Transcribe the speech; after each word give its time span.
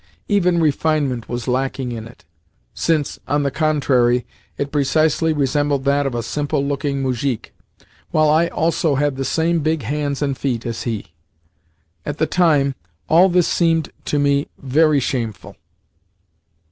Even 0.27 0.59
refinement 0.59 1.29
was 1.29 1.47
lacking 1.47 1.91
in 1.91 2.07
it, 2.07 2.25
since, 2.73 3.19
on 3.27 3.43
the 3.43 3.51
contrary, 3.51 4.25
it 4.57 4.71
precisely 4.71 5.31
resembled 5.31 5.83
that 5.83 6.07
of 6.07 6.15
a 6.15 6.23
simple 6.23 6.65
looking 6.65 7.03
moujik, 7.03 7.53
while 8.09 8.27
I 8.27 8.47
also 8.47 8.95
had 8.95 9.15
the 9.15 9.23
same 9.23 9.59
big 9.59 9.83
hands 9.83 10.23
and 10.23 10.35
feet 10.35 10.65
as 10.65 10.81
he. 10.89 11.13
At 12.03 12.17
the 12.17 12.25
time, 12.25 12.73
all 13.09 13.29
this 13.29 13.47
seemed 13.47 13.91
to 14.05 14.17
me 14.17 14.47
very 14.57 14.99
shameful. 14.99 15.55